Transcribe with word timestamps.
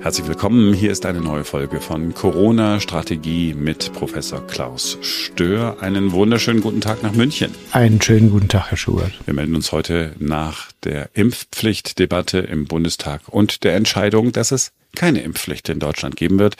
Herzlich 0.00 0.28
willkommen. 0.28 0.72
Hier 0.72 0.92
ist 0.92 1.06
eine 1.06 1.20
neue 1.20 1.44
Folge 1.44 1.80
von 1.80 2.14
Corona 2.14 2.80
Strategie 2.80 3.54
mit 3.54 3.92
Professor 3.92 4.46
Klaus 4.46 4.98
Stör. 5.00 5.78
Einen 5.80 6.12
wunderschönen 6.12 6.60
guten 6.60 6.80
Tag 6.80 7.02
nach 7.02 7.12
München. 7.12 7.54
Einen 7.72 8.00
schönen 8.00 8.30
guten 8.30 8.48
Tag, 8.48 8.70
Herr 8.70 8.76
Schubert. 8.76 9.12
Wir 9.24 9.34
melden 9.34 9.54
uns 9.56 9.72
heute 9.72 10.14
nach 10.18 10.70
der 10.84 11.10
Impfpflichtdebatte 11.14 12.38
im 12.38 12.66
Bundestag 12.66 13.22
und 13.28 13.64
der 13.64 13.74
Entscheidung, 13.74 14.32
dass 14.32 14.52
es 14.52 14.72
keine 14.94 15.22
Impfpflicht 15.22 15.68
in 15.68 15.80
Deutschland 15.80 16.16
geben 16.16 16.38
wird. 16.38 16.56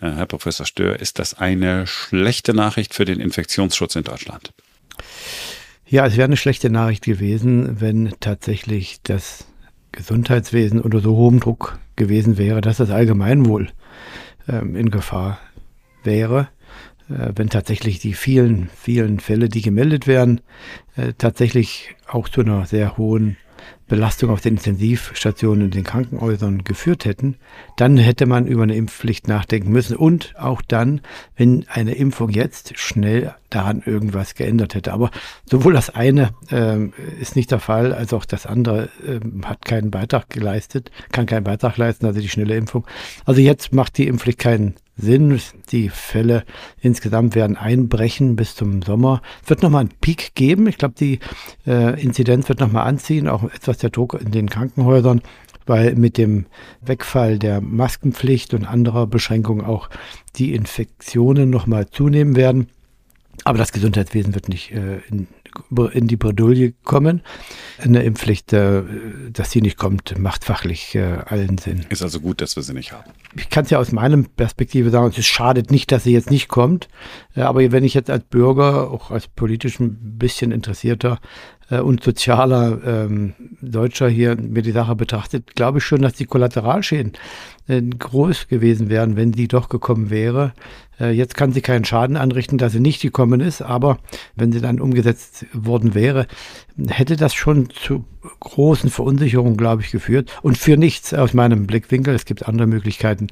Äh, 0.00 0.10
Herr 0.12 0.26
Professor 0.26 0.66
Stör, 0.66 0.98
ist 0.98 1.18
das 1.18 1.34
eine 1.34 1.86
schlechte 1.86 2.54
Nachricht 2.54 2.94
für 2.94 3.04
den 3.04 3.20
Infektionsschutz 3.20 3.96
in 3.96 4.04
Deutschland? 4.04 4.52
Ja, 5.86 6.06
es 6.06 6.16
wäre 6.16 6.26
eine 6.26 6.36
schlechte 6.36 6.70
Nachricht 6.70 7.04
gewesen, 7.04 7.80
wenn 7.80 8.14
tatsächlich 8.20 8.98
das 9.02 9.46
Gesundheitswesen 9.92 10.80
unter 10.80 11.00
so 11.00 11.16
hohem 11.16 11.40
Druck 11.40 11.78
gewesen 11.96 12.38
wäre, 12.38 12.60
dass 12.60 12.78
das 12.78 12.90
Allgemeinwohl 12.90 13.68
ähm, 14.48 14.76
in 14.76 14.90
Gefahr 14.90 15.38
wäre, 16.02 16.48
äh, 17.08 17.32
wenn 17.34 17.48
tatsächlich 17.48 17.98
die 17.98 18.14
vielen, 18.14 18.68
vielen 18.74 19.20
Fälle, 19.20 19.48
die 19.48 19.62
gemeldet 19.62 20.06
werden, 20.06 20.40
äh, 20.96 21.12
tatsächlich 21.16 21.94
auch 22.06 22.28
zu 22.28 22.40
einer 22.40 22.66
sehr 22.66 22.96
hohen 22.96 23.36
Belastung 23.90 24.30
auf 24.30 24.40
den 24.40 24.54
Intensivstationen 24.54 25.64
und 25.64 25.74
den 25.74 25.84
Krankenhäusern 25.84 26.62
geführt 26.64 27.04
hätten, 27.04 27.36
dann 27.76 27.96
hätte 27.96 28.24
man 28.24 28.46
über 28.46 28.62
eine 28.62 28.76
Impfpflicht 28.76 29.28
nachdenken 29.28 29.70
müssen 29.70 29.96
und 29.96 30.32
auch 30.38 30.62
dann, 30.62 31.00
wenn 31.36 31.66
eine 31.68 31.94
Impfung 31.94 32.30
jetzt 32.30 32.78
schnell 32.78 33.34
daran 33.50 33.82
irgendwas 33.84 34.36
geändert 34.36 34.76
hätte. 34.76 34.92
Aber 34.92 35.10
sowohl 35.44 35.72
das 35.72 35.90
eine 35.90 36.30
äh, 36.52 36.86
ist 37.20 37.34
nicht 37.34 37.50
der 37.50 37.58
Fall, 37.58 37.92
als 37.92 38.14
auch 38.14 38.24
das 38.24 38.46
andere 38.46 38.88
äh, 39.04 39.18
hat 39.44 39.64
keinen 39.64 39.90
Beitrag 39.90 40.30
geleistet, 40.30 40.92
kann 41.10 41.26
keinen 41.26 41.44
Beitrag 41.44 41.76
leisten, 41.76 42.06
also 42.06 42.20
die 42.20 42.28
schnelle 42.28 42.56
Impfung. 42.56 42.86
Also 43.24 43.40
jetzt 43.40 43.72
macht 43.72 43.98
die 43.98 44.06
Impfpflicht 44.06 44.38
keinen 44.38 44.76
Sinn. 45.00 45.40
Die 45.72 45.88
Fälle 45.88 46.44
insgesamt 46.80 47.34
werden 47.34 47.56
einbrechen 47.56 48.36
bis 48.36 48.54
zum 48.54 48.82
Sommer. 48.82 49.22
Es 49.42 49.50
wird 49.50 49.62
nochmal 49.62 49.82
einen 49.82 49.94
Peak 50.00 50.34
geben. 50.34 50.66
Ich 50.66 50.78
glaube, 50.78 50.94
die 50.98 51.18
äh, 51.66 52.00
Inzidenz 52.00 52.48
wird 52.48 52.60
nochmal 52.60 52.86
anziehen, 52.86 53.28
auch 53.28 53.44
etwas 53.44 53.79
der 53.82 53.90
Druck 53.90 54.14
in 54.14 54.30
den 54.30 54.48
Krankenhäusern, 54.48 55.22
weil 55.66 55.94
mit 55.94 56.18
dem 56.18 56.46
Wegfall 56.80 57.38
der 57.38 57.60
Maskenpflicht 57.60 58.54
und 58.54 58.64
anderer 58.64 59.06
Beschränkungen 59.06 59.64
auch 59.64 59.90
die 60.36 60.54
Infektionen 60.54 61.50
nochmal 61.50 61.88
zunehmen 61.88 62.36
werden. 62.36 62.68
Aber 63.44 63.58
das 63.58 63.72
Gesundheitswesen 63.72 64.34
wird 64.34 64.48
nicht 64.48 64.72
äh, 64.72 64.98
in 65.08 65.26
in 65.92 66.06
die 66.06 66.16
Bredouille 66.16 66.74
kommen. 66.84 67.22
Eine 67.78 68.02
Impfpflicht, 68.02 68.52
äh, 68.52 68.82
dass 69.32 69.50
sie 69.50 69.60
nicht 69.60 69.76
kommt, 69.76 70.18
macht 70.18 70.44
fachlich 70.44 70.94
äh, 70.94 71.18
allen 71.26 71.58
Sinn. 71.58 71.86
Ist 71.88 72.02
also 72.02 72.20
gut, 72.20 72.40
dass 72.40 72.56
wir 72.56 72.62
sie 72.62 72.74
nicht 72.74 72.92
haben. 72.92 73.10
Ich 73.36 73.48
kann 73.50 73.64
es 73.64 73.70
ja 73.70 73.78
aus 73.78 73.92
meiner 73.92 74.22
Perspektive 74.22 74.90
sagen, 74.90 75.12
es 75.16 75.26
schadet 75.26 75.70
nicht, 75.70 75.90
dass 75.92 76.04
sie 76.04 76.12
jetzt 76.12 76.30
nicht 76.30 76.48
kommt. 76.48 76.88
Aber 77.34 77.60
wenn 77.72 77.84
ich 77.84 77.94
jetzt 77.94 78.10
als 78.10 78.24
Bürger, 78.24 78.90
auch 78.90 79.10
als 79.10 79.28
politisch 79.28 79.80
ein 79.80 80.18
bisschen 80.18 80.52
interessierter 80.52 81.18
und 81.78 82.02
sozialer 82.02 82.80
ähm, 82.84 83.34
Deutscher 83.60 84.08
hier 84.08 84.36
mir 84.36 84.62
die 84.62 84.72
Sache 84.72 84.96
betrachtet, 84.96 85.54
glaube 85.54 85.78
ich 85.78 85.84
schon, 85.84 86.02
dass 86.02 86.14
die 86.14 86.26
Kollateralschäden 86.26 87.12
groß 87.98 88.48
gewesen 88.48 88.88
wären, 88.88 89.16
wenn 89.16 89.32
sie 89.32 89.46
doch 89.46 89.68
gekommen 89.68 90.10
wäre. 90.10 90.52
Äh, 91.00 91.12
jetzt 91.12 91.36
kann 91.36 91.52
sie 91.52 91.60
keinen 91.60 91.84
Schaden 91.84 92.16
anrichten, 92.16 92.58
dass 92.58 92.72
sie 92.72 92.80
nicht 92.80 93.00
gekommen 93.00 93.40
ist, 93.40 93.62
aber 93.62 93.98
wenn 94.36 94.52
sie 94.52 94.60
dann 94.60 94.80
umgesetzt 94.80 95.46
worden 95.52 95.94
wäre, 95.94 96.26
hätte 96.88 97.16
das 97.16 97.34
schon 97.34 97.70
zu 97.70 98.04
großen 98.40 98.90
Verunsicherungen, 98.90 99.56
glaube 99.56 99.82
ich, 99.82 99.90
geführt. 99.90 100.30
Und 100.42 100.58
für 100.58 100.76
nichts 100.76 101.14
aus 101.14 101.32
meinem 101.32 101.66
Blickwinkel. 101.66 102.14
Es 102.14 102.24
gibt 102.24 102.46
andere 102.46 102.66
Möglichkeiten, 102.66 103.28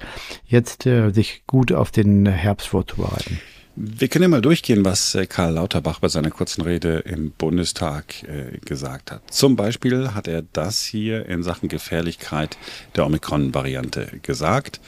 jetzt 0.46 0.86
äh, 0.86 1.10
sich 1.10 1.42
gut 1.46 1.72
auf 1.72 1.90
den 1.90 2.26
Herbst 2.26 2.68
vorzubereiten. 2.68 3.40
Wir 3.80 4.08
können 4.08 4.24
ja 4.24 4.28
mal 4.28 4.42
durchgehen, 4.42 4.84
was 4.84 5.14
äh, 5.14 5.26
Karl 5.26 5.52
Lauterbach 5.52 6.00
bei 6.00 6.08
seiner 6.08 6.32
kurzen 6.32 6.62
Rede 6.62 7.04
im 7.06 7.30
Bundestag 7.30 8.24
äh, 8.24 8.58
gesagt 8.64 9.12
hat. 9.12 9.22
Zum 9.30 9.54
Beispiel 9.54 10.14
hat 10.14 10.26
er 10.26 10.42
das 10.52 10.82
hier 10.82 11.26
in 11.26 11.44
Sachen 11.44 11.68
Gefährlichkeit 11.68 12.58
der 12.96 13.06
Omikron-Variante 13.06 14.18
gesagt. 14.22 14.80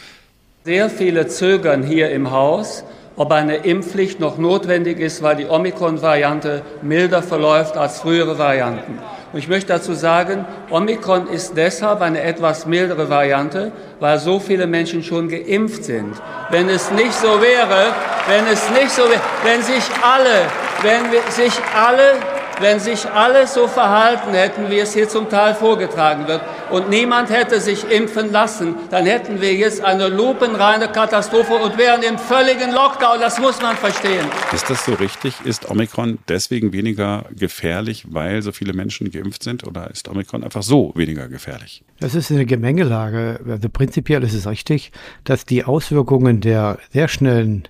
Sehr 0.64 0.90
viele 0.90 1.28
zögern 1.28 1.84
hier 1.84 2.10
im 2.10 2.32
Haus, 2.32 2.82
ob 3.14 3.30
eine 3.30 3.58
Impfpflicht 3.58 4.18
noch 4.18 4.38
notwendig 4.38 4.98
ist, 4.98 5.22
weil 5.22 5.36
die 5.36 5.46
Omikron-Variante 5.46 6.62
milder 6.82 7.22
verläuft 7.22 7.76
als 7.76 8.00
frühere 8.00 8.38
Varianten. 8.38 8.98
Und 9.32 9.38
ich 9.38 9.48
möchte 9.48 9.72
dazu 9.72 9.94
sagen, 9.94 10.44
Omikron 10.70 11.28
ist 11.28 11.56
deshalb 11.56 12.00
eine 12.00 12.20
etwas 12.22 12.66
mildere 12.66 13.08
Variante, 13.08 13.70
weil 14.00 14.18
so 14.18 14.40
viele 14.40 14.66
Menschen 14.66 15.04
schon 15.04 15.28
geimpft 15.28 15.84
sind. 15.84 16.14
Wenn 16.50 16.68
es 16.68 16.90
nicht 16.90 17.14
so 17.14 17.40
wäre, 17.40 17.92
wenn 18.26 18.46
es 18.52 18.68
nicht 18.70 18.90
so 18.90 19.02
wäre, 19.02 19.20
wenn 19.44 19.62
sich 19.62 19.84
alle, 20.02 20.46
wenn 20.82 21.30
sich 21.30 21.52
alle 21.76 22.14
wenn 22.60 22.78
sich 22.78 23.10
alle 23.10 23.46
so 23.46 23.66
verhalten 23.66 24.32
hätten, 24.32 24.70
wie 24.70 24.78
es 24.78 24.92
hier 24.92 25.08
zum 25.08 25.28
Teil 25.28 25.54
vorgetragen 25.54 26.28
wird, 26.28 26.42
und 26.70 26.88
niemand 26.88 27.30
hätte 27.30 27.60
sich 27.60 27.90
impfen 27.90 28.32
lassen, 28.32 28.74
dann 28.90 29.06
hätten 29.06 29.40
wir 29.40 29.54
jetzt 29.54 29.84
eine 29.84 30.08
lupenreine 30.08 30.88
Katastrophe 30.88 31.54
und 31.54 31.78
wären 31.78 32.02
im 32.02 32.18
völligen 32.18 32.72
Lockdown. 32.72 33.20
Das 33.20 33.38
muss 33.38 33.60
man 33.60 33.76
verstehen. 33.76 34.26
Ist 34.52 34.68
das 34.70 34.84
so 34.84 34.94
richtig? 34.94 35.34
Ist 35.44 35.70
Omikron 35.70 36.18
deswegen 36.28 36.72
weniger 36.72 37.24
gefährlich, 37.36 38.06
weil 38.08 38.42
so 38.42 38.52
viele 38.52 38.72
Menschen 38.72 39.10
geimpft 39.10 39.42
sind? 39.42 39.66
Oder 39.66 39.90
ist 39.90 40.08
Omikron 40.08 40.44
einfach 40.44 40.62
so 40.62 40.92
weniger 40.94 41.28
gefährlich? 41.28 41.82
Das 41.98 42.14
ist 42.14 42.30
eine 42.30 42.46
Gemengelage. 42.46 43.40
Also 43.48 43.68
prinzipiell 43.68 44.22
ist 44.22 44.34
es 44.34 44.46
richtig, 44.46 44.92
dass 45.24 45.44
die 45.44 45.64
Auswirkungen 45.64 46.40
der 46.40 46.78
sehr 46.92 47.08
schnellen 47.08 47.68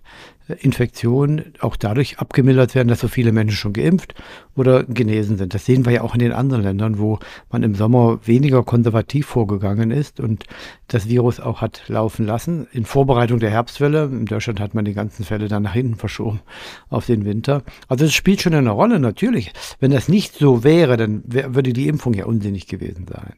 Infektionen 0.54 1.54
auch 1.60 1.76
dadurch 1.76 2.18
abgemildert 2.18 2.74
werden, 2.74 2.88
dass 2.88 3.00
so 3.00 3.08
viele 3.08 3.32
Menschen 3.32 3.56
schon 3.56 3.72
geimpft 3.72 4.14
oder 4.56 4.84
genesen 4.84 5.36
sind. 5.36 5.54
Das 5.54 5.64
sehen 5.64 5.84
wir 5.84 5.92
ja 5.92 6.02
auch 6.02 6.14
in 6.14 6.20
den 6.20 6.32
anderen 6.32 6.62
Ländern, 6.62 6.98
wo 6.98 7.18
man 7.50 7.62
im 7.62 7.74
Sommer 7.74 8.18
weniger 8.24 8.62
konservativ 8.62 9.26
vorgegangen 9.26 9.90
ist 9.90 10.20
und 10.20 10.44
das 10.88 11.08
Virus 11.08 11.40
auch 11.40 11.60
hat 11.60 11.82
laufen 11.88 12.26
lassen. 12.26 12.66
In 12.72 12.84
Vorbereitung 12.84 13.38
der 13.38 13.50
Herbstwelle, 13.50 14.04
in 14.04 14.26
Deutschland 14.26 14.60
hat 14.60 14.74
man 14.74 14.84
die 14.84 14.94
ganzen 14.94 15.24
Fälle 15.24 15.48
dann 15.48 15.62
nach 15.62 15.74
hinten 15.74 15.96
verschoben 15.96 16.40
auf 16.88 17.06
den 17.06 17.24
Winter. 17.24 17.62
Also 17.88 18.04
es 18.04 18.14
spielt 18.14 18.42
schon 18.42 18.54
eine 18.54 18.70
Rolle, 18.70 19.00
natürlich. 19.00 19.52
Wenn 19.78 19.90
das 19.90 20.08
nicht 20.08 20.34
so 20.34 20.64
wäre, 20.64 20.96
dann 20.96 21.22
würde 21.26 21.72
die 21.72 21.88
Impfung 21.88 22.14
ja 22.14 22.26
unsinnig 22.26 22.66
gewesen 22.66 23.06
sein. 23.08 23.34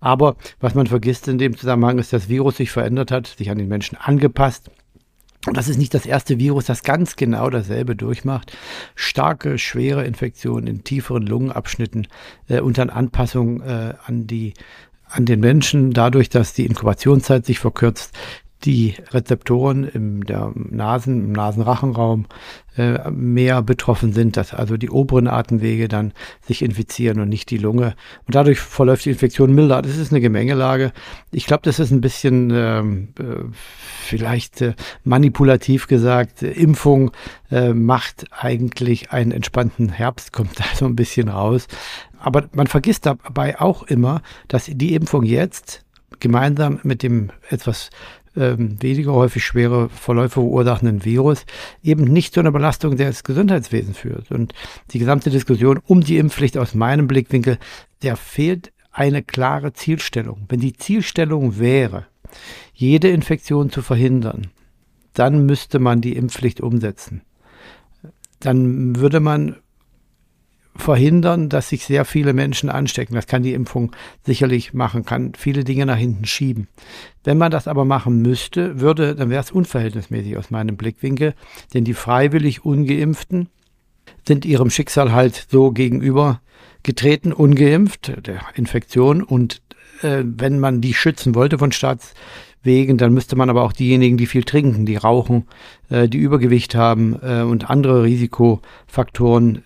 Aber 0.00 0.36
was 0.60 0.74
man 0.74 0.86
vergisst 0.86 1.28
in 1.28 1.38
dem 1.38 1.56
Zusammenhang 1.56 1.98
ist, 1.98 2.12
dass 2.12 2.22
das 2.22 2.28
Virus 2.28 2.56
sich 2.56 2.70
verändert 2.70 3.10
hat, 3.10 3.26
sich 3.26 3.50
an 3.50 3.58
den 3.58 3.68
Menschen 3.68 3.96
angepasst 3.96 4.70
und 5.46 5.56
das 5.56 5.68
ist 5.68 5.78
nicht 5.78 5.94
das 5.94 6.04
erste 6.04 6.38
Virus, 6.38 6.66
das 6.66 6.82
ganz 6.82 7.16
genau 7.16 7.48
dasselbe 7.48 7.96
durchmacht. 7.96 8.56
Starke, 8.94 9.56
schwere 9.58 10.04
Infektionen 10.04 10.66
in 10.66 10.84
tieferen 10.84 11.26
Lungenabschnitten 11.26 12.08
äh, 12.48 12.60
und 12.60 12.76
dann 12.76 12.90
Anpassung 12.90 13.62
äh, 13.62 13.94
an 14.04 14.26
die 14.26 14.54
an 15.12 15.24
den 15.24 15.40
Menschen, 15.40 15.90
dadurch, 15.90 16.28
dass 16.28 16.52
die 16.52 16.66
Inkubationszeit 16.66 17.44
sich 17.44 17.58
verkürzt, 17.58 18.16
die 18.64 18.94
Rezeptoren 19.10 19.84
im 19.84 20.24
der 20.24 20.52
Nasen, 20.54 21.24
im 21.24 21.32
Nasenrachenraum 21.32 22.26
äh, 22.76 23.10
mehr 23.10 23.62
betroffen 23.62 24.12
sind, 24.12 24.36
dass 24.36 24.52
also 24.52 24.76
die 24.76 24.90
oberen 24.90 25.28
Atemwege 25.28 25.88
dann 25.88 26.12
sich 26.42 26.62
infizieren 26.62 27.20
und 27.20 27.28
nicht 27.28 27.50
die 27.50 27.56
Lunge. 27.56 27.94
Und 28.26 28.34
dadurch 28.34 28.60
verläuft 28.60 29.06
die 29.06 29.10
Infektion 29.10 29.54
milder. 29.54 29.80
Das 29.82 29.96
ist 29.96 30.12
eine 30.12 30.20
Gemengelage. 30.20 30.92
Ich 31.32 31.46
glaube, 31.46 31.62
das 31.64 31.78
ist 31.78 31.90
ein 31.90 32.02
bisschen 32.02 32.50
ähm, 32.54 33.08
äh, 33.18 33.44
vielleicht 34.10 34.60
äh, 34.60 34.74
manipulativ 35.04 35.86
gesagt. 35.86 36.42
Impfung 36.42 37.12
äh, 37.50 37.72
macht 37.72 38.26
eigentlich 38.30 39.10
einen 39.12 39.32
entspannten 39.32 39.88
Herbst, 39.88 40.32
kommt 40.34 40.58
da 40.60 40.64
so 40.74 40.84
ein 40.84 40.96
bisschen 40.96 41.28
raus. 41.28 41.66
Aber 42.18 42.48
man 42.52 42.66
vergisst 42.66 43.06
dabei 43.06 43.58
auch 43.58 43.84
immer, 43.84 44.20
dass 44.48 44.66
die 44.66 44.94
Impfung 44.94 45.24
jetzt 45.24 45.84
gemeinsam 46.18 46.80
mit 46.82 47.02
dem 47.02 47.30
etwas 47.48 47.88
ähm, 48.36 48.80
weniger 48.80 49.12
häufig 49.12 49.44
schwere 49.44 49.88
Verläufe 49.88 50.34
verursachenden 50.34 51.04
Virus 51.04 51.46
eben 51.82 52.04
nicht 52.04 52.34
zu 52.34 52.40
einer 52.40 52.52
Belastung 52.52 52.96
des 52.96 53.24
Gesundheitswesens 53.24 53.98
führt. 53.98 54.30
Und 54.30 54.52
die 54.90 54.98
gesamte 54.98 55.30
Diskussion 55.30 55.80
um 55.86 56.02
die 56.02 56.18
Impfpflicht 56.18 56.58
aus 56.58 56.74
meinem 56.74 57.06
Blickwinkel, 57.06 57.58
der 58.02 58.16
fehlt 58.16 58.72
eine 58.92 59.22
klare 59.22 59.72
Zielstellung. 59.72 60.46
Wenn 60.48 60.60
die 60.60 60.74
Zielstellung 60.74 61.58
wäre, 61.58 62.06
jede 62.72 63.08
Infektion 63.08 63.70
zu 63.70 63.82
verhindern, 63.82 64.48
dann 65.14 65.46
müsste 65.46 65.78
man 65.78 66.00
die 66.00 66.16
Impfpflicht 66.16 66.60
umsetzen. 66.60 67.22
Dann 68.38 68.96
würde 68.96 69.20
man 69.20 69.56
verhindern, 70.76 71.48
dass 71.48 71.68
sich 71.68 71.84
sehr 71.84 72.04
viele 72.04 72.32
Menschen 72.32 72.70
anstecken. 72.70 73.14
Das 73.14 73.26
kann 73.26 73.42
die 73.42 73.54
Impfung 73.54 73.92
sicherlich 74.24 74.72
machen, 74.72 75.04
kann 75.04 75.32
viele 75.36 75.64
Dinge 75.64 75.86
nach 75.86 75.96
hinten 75.96 76.24
schieben. 76.24 76.68
Wenn 77.24 77.38
man 77.38 77.50
das 77.50 77.68
aber 77.68 77.84
machen 77.84 78.22
müsste, 78.22 78.80
würde, 78.80 79.14
dann 79.14 79.30
wäre 79.30 79.42
es 79.42 79.50
unverhältnismäßig 79.50 80.36
aus 80.36 80.50
meinem 80.50 80.76
Blickwinkel, 80.76 81.34
denn 81.74 81.84
die 81.84 81.94
freiwillig 81.94 82.64
ungeimpften 82.64 83.48
sind 84.26 84.44
ihrem 84.44 84.70
Schicksal 84.70 85.12
halt 85.12 85.46
so 85.50 85.70
gegenüber 85.70 86.40
getreten, 86.82 87.32
ungeimpft, 87.32 88.12
der 88.26 88.40
Infektion 88.54 89.22
und 89.22 89.62
äh, 90.02 90.22
wenn 90.24 90.58
man 90.58 90.80
die 90.80 90.94
schützen 90.94 91.34
wollte 91.34 91.58
von 91.58 91.72
Staatswegen, 91.72 92.98
dann 92.98 93.12
müsste 93.12 93.36
man 93.36 93.50
aber 93.50 93.62
auch 93.62 93.72
diejenigen, 93.72 94.16
die 94.16 94.26
viel 94.26 94.44
trinken, 94.44 94.86
die 94.86 94.96
rauchen, 94.96 95.46
äh, 95.88 96.08
die 96.08 96.18
Übergewicht 96.18 96.74
haben 96.74 97.18
äh, 97.22 97.42
und 97.42 97.70
andere 97.70 98.04
Risikofaktoren 98.04 99.62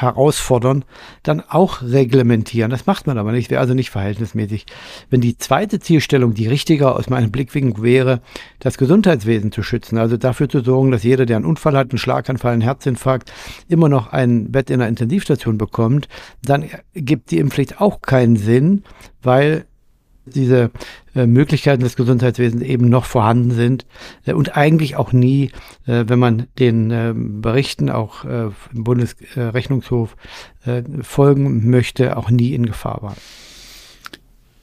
herausfordern, 0.00 0.84
dann 1.22 1.40
auch 1.40 1.82
reglementieren. 1.82 2.70
Das 2.70 2.86
macht 2.86 3.06
man 3.06 3.18
aber 3.18 3.32
nicht, 3.32 3.50
wäre 3.50 3.60
also 3.60 3.74
nicht 3.74 3.90
verhältnismäßig. 3.90 4.66
Wenn 5.10 5.20
die 5.20 5.36
zweite 5.38 5.80
Zielstellung, 5.80 6.34
die 6.34 6.48
richtiger 6.48 6.96
aus 6.96 7.08
meinem 7.08 7.30
Blickwinkel 7.30 7.82
wäre, 7.82 8.20
das 8.58 8.78
Gesundheitswesen 8.78 9.52
zu 9.52 9.62
schützen, 9.62 9.98
also 9.98 10.16
dafür 10.16 10.48
zu 10.48 10.60
sorgen, 10.60 10.90
dass 10.90 11.02
jeder, 11.02 11.26
der 11.26 11.36
einen 11.36 11.44
Unfall 11.44 11.76
hat, 11.76 11.90
einen 11.90 11.98
Schlaganfall, 11.98 12.52
einen 12.52 12.62
Herzinfarkt, 12.62 13.32
immer 13.68 13.88
noch 13.88 14.12
ein 14.12 14.50
Bett 14.50 14.70
in 14.70 14.80
einer 14.80 14.88
Intensivstation 14.88 15.58
bekommt, 15.58 16.08
dann 16.42 16.64
gibt 16.94 17.30
die 17.30 17.38
Impfpflicht 17.38 17.80
auch 17.80 18.02
keinen 18.02 18.36
Sinn, 18.36 18.84
weil 19.22 19.66
diese 20.26 20.70
äh, 21.14 21.26
Möglichkeiten 21.26 21.82
des 21.82 21.96
Gesundheitswesens 21.96 22.62
eben 22.62 22.88
noch 22.88 23.04
vorhanden 23.04 23.52
sind 23.52 23.86
äh, 24.26 24.32
und 24.32 24.56
eigentlich 24.56 24.96
auch 24.96 25.12
nie, 25.12 25.52
äh, 25.86 26.04
wenn 26.06 26.18
man 26.18 26.46
den 26.58 26.90
äh, 26.90 27.14
Berichten 27.14 27.90
auch 27.90 28.24
äh, 28.24 28.50
im 28.74 28.84
Bundesrechnungshof 28.84 30.16
äh, 30.64 30.82
folgen 31.02 31.70
möchte, 31.70 32.16
auch 32.16 32.30
nie 32.30 32.54
in 32.54 32.66
Gefahr 32.66 33.02
waren. 33.02 33.16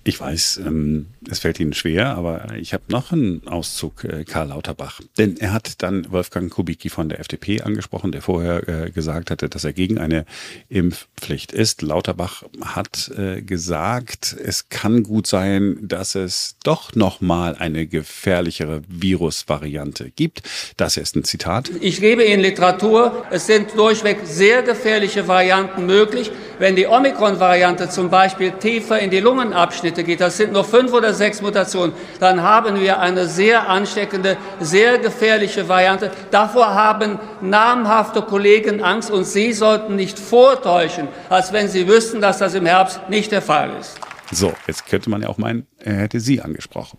Ich 0.06 0.20
weiß, 0.20 0.62
ähm, 0.66 1.08
es 1.30 1.40
fällt 1.40 1.62
Ihnen 1.62 1.74
schwer, 1.74 2.18
aber 2.18 2.56
ich 2.60 2.74
habe 2.74 2.84
noch 2.90 3.14
einen 3.14 3.48
Auszug, 3.48 4.04
äh, 4.04 4.26
Karl 4.26 4.50
Lauterbach. 4.50 5.00
Denn 5.18 5.38
er 5.38 5.54
hat 5.54 5.82
dann 5.82 6.12
Wolfgang 6.12 6.52
Kubicki 6.52 6.90
von 6.90 7.08
der 7.08 7.22
FDP 7.22 7.62
angesprochen, 7.62 8.12
der 8.12 8.22
vorher 8.22 8.68
äh, 8.68 8.92
gesagt 8.92 9.32
hatte, 9.32 9.48
dass 9.48 9.64
er 9.64 9.72
gegen 9.72 10.00
eine 10.00 10.26
Impfpflicht 10.68 11.54
ist. 11.54 11.82
Lauterbach 11.82 12.44
hat 12.62 13.12
äh, 13.18 13.42
gesagt, 13.42 14.36
es 14.44 14.68
kann 14.68 15.04
gut 15.04 15.26
sein, 15.26 15.78
dass 15.82 16.16
es 16.16 16.58
doch 16.64 16.96
nochmal 16.96 17.56
eine 17.56 17.88
gefährlichere 17.88 18.82
Virusvariante 18.90 20.12
gibt. 20.12 20.44
Das 20.76 20.98
ist 20.98 21.16
ein 21.16 21.24
Zitat. 21.24 21.72
Ich 21.80 22.02
gebe 22.02 22.26
Ihnen 22.26 22.42
Literatur. 22.42 23.26
Es 23.32 23.48
sind 23.48 23.78
durchweg 23.78 24.20
sehr 24.26 24.64
gefährliche 24.64 25.30
Varianten 25.30 25.86
möglich. 25.86 26.30
Wenn 26.60 26.76
die 26.76 26.88
Omikron-Variante 26.88 27.90
zum 27.90 28.10
Beispiel 28.10 28.52
tiefer 28.52 29.00
in 29.00 29.10
die 29.10 29.20
Lungenabschnitte 29.20 30.04
geht, 30.04 30.22
das 30.22 30.38
sind 30.38 30.54
nur 30.54 30.64
fünf 30.64 30.94
oder 30.94 31.14
sechs 31.14 31.42
Mutationen, 31.42 31.94
dann 32.20 32.42
haben 32.44 32.80
wir 32.80 33.00
eine 33.00 33.28
sehr 33.28 33.68
ansteckende, 33.68 34.38
sehr 34.60 35.00
gefährliche 35.00 35.68
Variante. 35.68 36.12
Davor 36.32 36.74
haben 36.74 37.20
namhafte 37.42 38.22
Kollegen 38.22 38.84
Angst 38.84 39.10
und 39.10 39.26
Sie 39.26 39.54
sollten 39.54 39.96
nicht 39.96 40.20
vortäuschen, 40.20 41.08
als 41.30 41.52
wenn 41.54 41.68
Sie 41.68 41.88
wüssten, 41.88 42.22
dass 42.22 42.38
das 42.38 42.54
im 42.54 42.66
Herbst 42.66 43.00
nicht 43.10 43.32
der 43.32 43.42
Fall 43.42 43.72
ist. 43.80 43.98
So, 44.32 44.54
jetzt 44.68 44.86
könnte 44.88 45.10
man 45.10 45.22
ja 45.22 45.30
auch 45.30 45.38
meinen, 45.38 45.68
er 45.80 45.96
hätte 45.96 46.20
Sie 46.20 46.42
angesprochen. 46.42 46.98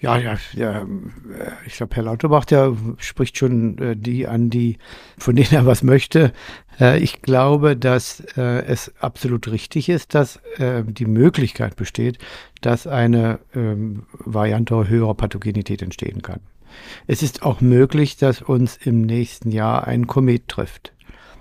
Ja, 0.00 0.18
ja, 0.18 0.36
ja 0.54 0.82
äh, 0.82 0.86
ich 1.66 1.76
glaube, 1.76 1.96
Herr 1.96 2.04
Lauterbach, 2.04 2.44
der 2.44 2.76
spricht 2.98 3.38
schon 3.38 3.78
äh, 3.78 3.96
die 3.96 4.26
an, 4.26 4.50
die, 4.50 4.78
von 5.18 5.36
denen 5.36 5.52
er 5.52 5.66
was 5.66 5.82
möchte. 5.82 6.32
Äh, 6.80 6.98
ich 6.98 7.22
glaube, 7.22 7.76
dass 7.76 8.20
äh, 8.36 8.64
es 8.66 8.92
absolut 9.00 9.50
richtig 9.50 9.88
ist, 9.88 10.14
dass 10.14 10.36
äh, 10.58 10.82
die 10.84 11.06
Möglichkeit 11.06 11.76
besteht, 11.76 12.18
dass 12.60 12.86
eine 12.86 13.40
ähm, 13.54 14.04
Variante 14.12 14.88
höherer 14.88 15.14
Pathogenität 15.14 15.82
entstehen 15.82 16.22
kann. 16.22 16.40
Es 17.06 17.22
ist 17.22 17.42
auch 17.42 17.60
möglich, 17.60 18.16
dass 18.16 18.42
uns 18.42 18.76
im 18.76 19.02
nächsten 19.02 19.52
Jahr 19.52 19.86
ein 19.86 20.06
Komet 20.06 20.48
trifft. 20.48 20.92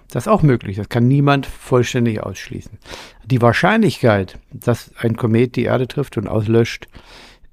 Das 0.09 0.25
ist 0.25 0.27
auch 0.27 0.43
möglich. 0.43 0.77
Das 0.77 0.89
kann 0.89 1.07
niemand 1.07 1.47
vollständig 1.47 2.21
ausschließen. 2.21 2.77
Die 3.25 3.41
Wahrscheinlichkeit, 3.41 4.37
dass 4.51 4.91
ein 4.97 5.17
Komet 5.17 5.55
die 5.55 5.63
Erde 5.63 5.87
trifft 5.87 6.17
und 6.17 6.27
auslöscht, 6.27 6.87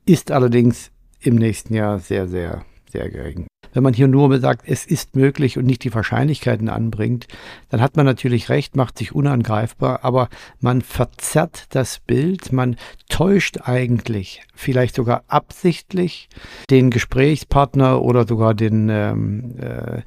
ist 0.06 0.30
allerdings 0.30 0.90
im 1.20 1.36
nächsten 1.36 1.74
Jahr 1.74 1.98
sehr, 1.98 2.26
sehr, 2.28 2.64
sehr 2.90 3.08
gering. 3.10 3.46
Wenn 3.72 3.84
man 3.84 3.94
hier 3.94 4.08
nur 4.08 4.36
sagt, 4.40 4.62
es 4.66 4.84
ist 4.84 5.14
möglich 5.14 5.56
und 5.56 5.64
nicht 5.64 5.84
die 5.84 5.94
Wahrscheinlichkeiten 5.94 6.68
anbringt, 6.68 7.28
dann 7.68 7.80
hat 7.80 7.96
man 7.96 8.04
natürlich 8.04 8.48
recht, 8.48 8.74
macht 8.74 8.98
sich 8.98 9.14
unangreifbar, 9.14 10.00
aber 10.02 10.28
man 10.58 10.82
verzerrt 10.82 11.66
das 11.70 12.00
Bild, 12.00 12.52
man 12.52 12.76
täuscht 13.08 13.58
eigentlich, 13.62 14.42
vielleicht 14.54 14.96
sogar 14.96 15.22
absichtlich, 15.28 16.28
den 16.68 16.90
Gesprächspartner 16.90 18.02
oder 18.02 18.26
sogar 18.26 18.54
den, 18.54 18.88
ähm, 18.88 19.56
äh, 19.58 20.02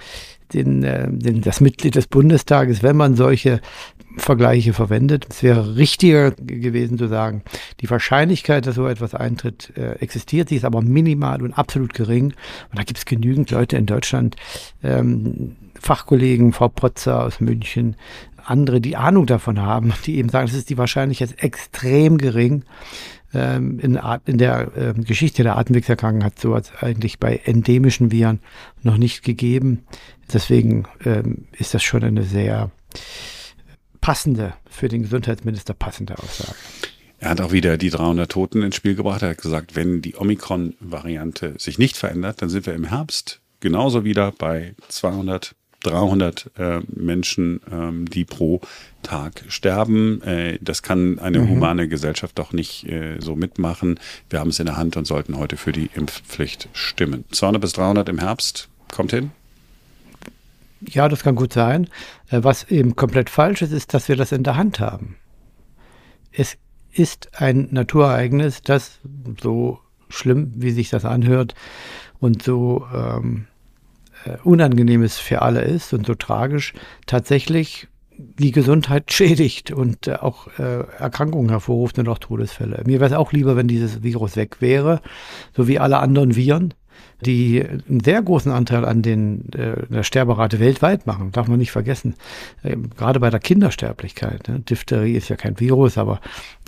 den, 0.53 0.83
äh, 0.83 1.07
den, 1.09 1.41
das 1.41 1.61
Mitglied 1.61 1.95
des 1.95 2.07
Bundestages, 2.07 2.83
wenn 2.83 2.95
man 2.95 3.15
solche 3.15 3.61
Vergleiche 4.17 4.73
verwendet. 4.73 5.27
Es 5.29 5.41
wäre 5.41 5.75
richtiger 5.75 6.31
gewesen 6.31 6.97
zu 6.97 7.07
sagen, 7.07 7.44
die 7.81 7.89
Wahrscheinlichkeit, 7.89 8.67
dass 8.67 8.75
so 8.75 8.88
etwas 8.88 9.15
eintritt, 9.15 9.73
äh, 9.75 9.94
existiert, 9.94 10.50
sie 10.50 10.57
ist 10.57 10.65
aber 10.65 10.81
minimal 10.81 11.41
und 11.41 11.53
absolut 11.53 11.94
gering. 11.94 12.25
Und 12.25 12.79
da 12.79 12.83
gibt 12.83 13.00
es 13.00 13.05
genügend 13.05 13.50
Leute 13.51 13.77
in 13.77 13.85
Deutschland, 13.85 14.35
ähm, 14.83 15.55
Fachkollegen, 15.79 16.53
Frau 16.53 16.69
Protzer 16.69 17.23
aus 17.23 17.41
München, 17.41 17.95
andere, 18.45 18.81
die 18.81 18.95
Ahnung 18.95 19.25
davon 19.25 19.61
haben, 19.61 19.94
die 20.06 20.17
eben 20.17 20.29
sagen, 20.29 20.47
es 20.47 20.53
ist 20.53 20.69
die 20.69 20.77
Wahrscheinlichkeit 20.77 21.41
extrem 21.41 22.17
gering. 22.17 22.63
Ähm, 23.33 23.80
in, 23.80 24.00
in, 24.25 24.38
der 24.38 24.71
äh, 24.77 24.94
Geschichte 24.94 25.44
der 25.44 25.57
Atemwegserkrankung 25.57 26.24
hat 26.24 26.39
sowas 26.39 26.71
eigentlich 26.80 27.19
bei 27.19 27.41
endemischen 27.45 28.12
Viren 28.12 28.39
noch 28.83 28.97
nicht 28.97 29.24
gegeben. 29.24 29.83
Deswegen 30.31 30.85
ähm, 31.03 31.47
ist 31.57 31.74
das 31.74 31.83
schon 31.83 32.03
eine 32.03 32.24
sehr 32.24 32.71
passende, 34.01 34.53
für 34.69 34.88
den 34.88 35.03
Gesundheitsminister 35.03 35.74
passende 35.74 36.18
Aussage. 36.18 36.57
Er 37.19 37.30
hat 37.30 37.41
auch 37.41 37.53
wieder 37.53 37.77
die 37.77 37.89
300 37.89 38.30
Toten 38.30 38.62
ins 38.62 38.75
Spiel 38.75 38.95
gebracht. 38.95 39.21
Er 39.21 39.30
hat 39.30 39.41
gesagt, 39.41 39.77
wenn 39.77 40.01
die 40.01 40.15
Omikron-Variante 40.18 41.56
sich 41.57 41.80
nicht 41.80 41.95
verändert, 41.95 42.41
dann 42.41 42.50
sind 42.50 42.65
wir 42.65 42.74
im 42.74 42.83
Herbst 42.83 43.39
genauso 43.62 44.03
wieder 44.03 44.33
bei 44.38 44.75
200, 44.89 45.56
300 45.83 46.51
äh, 46.57 46.80
Menschen, 46.88 47.62
ähm, 47.71 48.09
die 48.09 48.25
pro 48.25 48.62
Tag 49.03 49.44
sterben. 49.50 50.21
Äh, 50.24 50.57
das 50.62 50.81
kann 50.81 51.19
eine 51.19 51.39
mhm. 51.39 51.50
humane 51.50 51.88
Gesellschaft 51.88 52.39
doch 52.39 52.53
nicht 52.53 52.88
äh, 52.88 53.19
so 53.19 53.35
mitmachen. 53.35 54.00
Wir 54.30 54.39
haben 54.39 54.50
es 54.50 54.59
in 54.59 54.65
der 54.65 54.77
Hand 54.77 54.97
und 54.97 55.06
sollten 55.06 55.38
heute 55.38 55.57
für 55.57 55.71
die 55.71 55.89
Impfpflicht 55.94 56.69
stimmen. 56.74 57.25
200 57.31 57.62
bis 57.62 57.74
300 57.74 58.09
im 58.09 58.19
Herbst 58.19 58.69
kommt 58.91 59.12
hin. 59.12 59.31
Ja, 60.81 61.07
das 61.07 61.24
kann 61.24 61.35
gut 61.35 61.53
sein. 61.53 61.88
Äh, 62.30 62.44
was 62.44 62.63
eben 62.69 62.95
komplett 62.95 63.30
falsch 63.30 63.62
ist, 63.62 63.71
ist, 63.71 63.94
dass 63.94 64.07
wir 64.07 64.15
das 64.15 64.31
in 64.31 64.44
der 64.44 64.56
Hand 64.56 64.80
haben. 64.80 65.18
Es 66.31 66.57
ist 66.91 67.30
ein 67.41 67.68
Naturereignis, 67.71 68.62
das 68.62 69.00
so 69.41 69.80
schlimm, 70.09 70.53
wie 70.56 70.71
sich 70.71 70.89
das 70.89 71.06
anhört 71.06 71.56
und 72.19 72.44
so 72.44 72.85
ähm, 72.94 73.47
äh, 74.25 74.37
unangenehm 74.44 75.03
es 75.03 75.18
für 75.18 75.42
alle 75.42 75.61
ist 75.61 75.94
und 75.94 76.06
so 76.06 76.15
tragisch, 76.15 76.73
tatsächlich 77.06 77.87
die 78.18 78.51
Gesundheit 78.51 79.11
schädigt 79.11 79.71
und 79.71 80.07
äh, 80.07 80.15
auch 80.15 80.47
äh, 80.59 80.83
Erkrankungen 80.97 81.49
hervorruft 81.49 81.99
und 81.99 82.07
auch 82.07 82.19
Todesfälle. 82.19 82.83
Mir 82.85 82.99
wäre 82.99 83.11
es 83.11 83.18
auch 83.18 83.31
lieber, 83.31 83.56
wenn 83.56 83.68
dieses 83.68 84.03
Virus 84.03 84.35
weg 84.35 84.57
wäre, 84.59 85.01
so 85.56 85.68
wie 85.68 85.80
alle 85.80 85.99
anderen 85.99 86.35
Viren 86.35 86.73
die 87.25 87.63
einen 87.63 88.01
sehr 88.03 88.21
großen 88.21 88.51
Anteil 88.51 88.85
an 88.85 89.01
den, 89.01 89.45
der 89.49 90.03
Sterberate 90.03 90.59
weltweit 90.59 91.07
machen, 91.07 91.31
darf 91.31 91.47
man 91.47 91.59
nicht 91.59 91.71
vergessen. 91.71 92.15
Äh, 92.63 92.77
gerade 92.97 93.19
bei 93.19 93.30
der 93.30 93.39
Kindersterblichkeit. 93.39 94.47
Ne? 94.47 94.59
Diphtherie 94.59 95.15
ist 95.15 95.30
ja 95.30 95.35
kein 95.35 95.59
Virus, 95.59 95.97
aber 95.97 96.19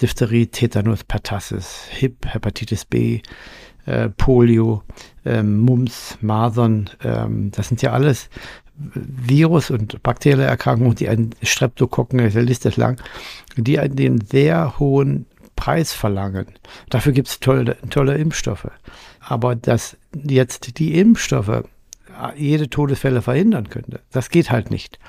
Diphtherie, 0.02 0.48
Tetanus, 0.48 1.04
Pertussis, 1.04 1.88
HIP, 1.90 2.26
Hepatitis 2.26 2.86
B, 2.86 3.22
äh, 3.86 4.10
Polio, 4.10 4.84
ähm, 5.26 5.60
Mumps, 5.60 6.18
Masern, 6.22 6.90
ähm, 7.04 7.52
das 7.52 7.68
sind 7.68 7.82
ja 7.82 7.92
alles 7.92 8.30
Virus- 8.78 9.72
und 9.72 10.04
bakterielle 10.04 10.44
Erkrankungen, 10.44 10.96
die 10.96 11.08
einen 11.08 11.32
Streptokokken, 11.42 12.30
die 12.30 12.40
Liste 12.40 12.70
ist 12.70 12.78
lang, 12.78 13.02
die 13.56 13.80
einen 13.80 14.22
sehr 14.22 14.80
hohen 14.80 15.28
Preis 15.56 15.94
verlangen. 15.94 16.48
Dafür 16.90 17.14
gibt 17.14 17.30
es 17.30 17.40
tolle, 17.40 17.78
tolle 17.90 18.18
Impfstoffe. 18.18 18.70
Aber 19.22 19.56
dass 19.56 19.98
jetzt 20.14 20.78
die 20.78 21.00
Impfstoffe 21.00 21.64
jede 22.36 22.70
Todesfälle 22.70 23.22
verhindern 23.22 23.70
könnte. 23.70 24.00
Das 24.12 24.30
geht 24.30 24.52
halt 24.52 24.72
nicht. 24.72 25.00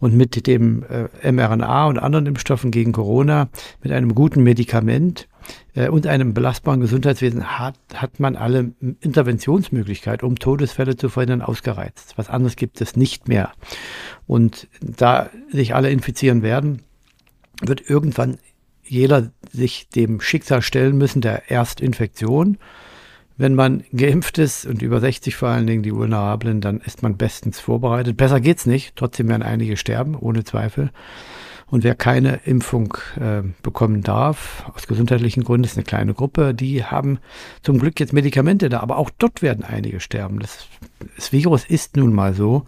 Und 0.00 0.14
mit 0.14 0.46
dem 0.46 0.84
äh, 0.84 1.30
mRNA 1.30 1.86
und 1.86 1.98
anderen 1.98 2.26
Impfstoffen 2.26 2.70
gegen 2.70 2.92
Corona, 2.92 3.48
mit 3.82 3.92
einem 3.92 4.14
guten 4.14 4.42
Medikament 4.42 5.28
äh, 5.35 5.35
und 5.74 6.06
einem 6.06 6.34
belastbaren 6.34 6.80
Gesundheitswesen 6.80 7.58
hat, 7.58 7.76
hat 7.94 8.18
man 8.18 8.36
alle 8.36 8.72
Interventionsmöglichkeiten, 9.00 10.26
um 10.26 10.38
Todesfälle 10.38 10.96
zu 10.96 11.08
verhindern, 11.08 11.42
ausgereizt. 11.42 12.14
Was 12.16 12.30
anderes 12.30 12.56
gibt 12.56 12.80
es 12.80 12.96
nicht 12.96 13.28
mehr. 13.28 13.52
Und 14.26 14.68
da 14.80 15.30
sich 15.50 15.74
alle 15.74 15.90
infizieren 15.90 16.42
werden, 16.42 16.82
wird 17.62 17.88
irgendwann 17.88 18.38
jeder 18.82 19.30
sich 19.50 19.88
dem 19.88 20.20
Schicksal 20.20 20.62
stellen 20.62 20.96
müssen 20.96 21.20
der 21.20 21.50
Erstinfektion 21.50 22.58
wenn 23.38 23.54
man 23.54 23.84
geimpft 23.92 24.38
ist 24.38 24.66
und 24.66 24.82
über 24.82 25.00
60 25.00 25.36
vor 25.36 25.48
allen 25.48 25.66
Dingen 25.66 25.82
die 25.82 25.94
Vulnerablen, 25.94 26.60
dann 26.60 26.80
ist 26.80 27.02
man 27.02 27.16
bestens 27.16 27.60
vorbereitet. 27.60 28.16
Besser 28.16 28.40
geht's 28.40 28.66
nicht. 28.66 28.96
Trotzdem 28.96 29.28
werden 29.28 29.42
einige 29.42 29.76
sterben, 29.76 30.16
ohne 30.16 30.44
Zweifel. 30.44 30.90
Und 31.68 31.82
wer 31.82 31.96
keine 31.96 32.40
Impfung 32.44 32.96
äh, 33.18 33.42
bekommen 33.62 34.02
darf, 34.02 34.70
aus 34.74 34.86
gesundheitlichen 34.86 35.42
Gründen, 35.42 35.64
ist 35.64 35.76
eine 35.76 35.84
kleine 35.84 36.14
Gruppe, 36.14 36.54
die 36.54 36.84
haben 36.84 37.18
zum 37.62 37.78
Glück 37.78 37.98
jetzt 37.98 38.12
Medikamente 38.12 38.68
da, 38.68 38.80
aber 38.80 38.98
auch 38.98 39.10
dort 39.18 39.42
werden 39.42 39.64
einige 39.64 39.98
sterben. 39.98 40.38
Das, 40.38 40.68
das 41.16 41.32
Virus 41.32 41.64
ist 41.64 41.96
nun 41.96 42.14
mal 42.14 42.34
so. 42.34 42.66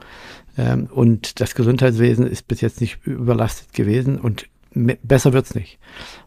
Ähm, 0.56 0.88
und 0.92 1.40
das 1.40 1.54
Gesundheitswesen 1.54 2.26
ist 2.26 2.48
bis 2.48 2.60
jetzt 2.60 2.80
nicht 2.80 2.98
überlastet 3.06 3.72
gewesen 3.72 4.18
und 4.18 4.46
besser 4.72 5.32
wird's 5.32 5.54
nicht. 5.54 5.78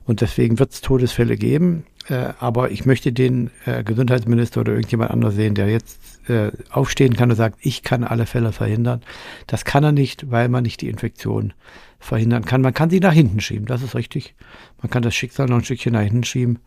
Und 0.06 0.22
deswegen 0.22 0.60
wird 0.60 0.72
es 0.72 0.82
Todesfälle 0.82 1.38
geben. 1.38 1.86
Äh, 2.08 2.34
aber 2.40 2.72
ich 2.72 2.86
möchte 2.86 3.14
den 3.14 3.52
äh, 3.66 3.84
Gesundheitsminister 3.84 4.62
oder 4.62 4.74
irgendjemand 4.74 5.12
anderes 5.12 5.36
sehen, 5.36 5.56
der 5.56 5.70
jetzt 5.70 6.00
äh, 6.28 6.52
aufstehen 6.70 7.16
kann 7.16 7.30
und 7.30 7.36
sagt, 7.36 7.60
ich 7.62 7.84
kann 7.84 8.04
alle 8.04 8.26
Fälle 8.26 8.52
verhindern. 8.52 9.02
Das 9.48 9.66
kann 9.66 9.84
er 9.84 9.92
nicht, 9.92 10.32
weil 10.32 10.50
man 10.50 10.64
nicht 10.64 10.82
die 10.82 10.90
Infektion 10.90 11.54
verhindern 12.00 12.44
kann. 12.44 12.62
Man 12.62 12.74
kann 12.74 12.90
sie 12.90 13.00
nach 13.00 13.14
hinten 13.14 13.40
schieben, 13.40 13.68
das 13.68 13.84
ist 13.84 13.96
richtig. 13.96 14.36
Man 14.82 14.90
kann 14.90 15.04
das 15.04 15.14
Schicksal 15.14 15.46
noch 15.46 15.58
ein 15.58 15.64
Stückchen 15.64 15.94
nach 15.94 16.02
hinten 16.02 16.24
schieben. 16.24 16.60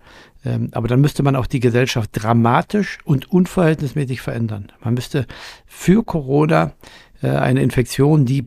Ähm, 0.44 0.68
aber 0.72 0.86
dann 0.86 1.00
müsste 1.00 1.24
man 1.24 1.34
auch 1.34 1.46
die 1.46 1.60
Gesellschaft 1.60 2.10
dramatisch 2.12 2.98
und 3.04 3.30
unverhältnismäßig 3.30 4.20
verändern. 4.20 4.70
Man 4.82 4.94
müsste 4.94 5.26
für 5.66 6.04
Corona 6.04 6.72
äh, 7.20 7.28
eine 7.28 7.62
Infektion, 7.62 8.24
die 8.24 8.46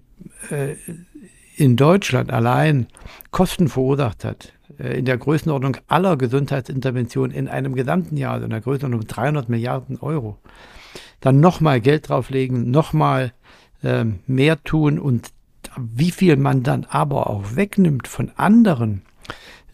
äh, 0.50 0.76
in 1.58 1.76
Deutschland 1.76 2.32
allein 2.32 2.88
Kosten 3.32 3.68
verursacht 3.68 4.24
hat, 4.24 4.54
äh, 4.80 5.00
in 5.00 5.06
der 5.06 5.18
Größenordnung 5.18 5.78
aller 5.88 6.16
Gesundheitsinterventionen 6.16 7.36
in 7.36 7.48
einem 7.48 7.76
gesamten 7.76 8.16
Jahr, 8.16 8.34
also 8.34 8.46
in 8.46 8.52
der 8.52 8.62
Größenordnung 8.62 9.08
300 9.08 9.50
Milliarden 9.50 10.00
Euro, 10.00 10.38
dann 11.20 11.40
nochmal 11.40 11.82
Geld 11.82 12.10
drauflegen, 12.10 12.70
nochmal 12.70 13.34
äh, 13.84 14.06
mehr 14.28 14.64
tun 14.64 15.00
und 15.00 15.30
wie 15.78 16.12
viel 16.12 16.38
man 16.38 16.64
dann 16.64 16.86
aber 16.86 17.30
auch 17.30 17.56
wegnimmt 17.56 18.08
von 18.08 18.32
anderen 18.36 19.02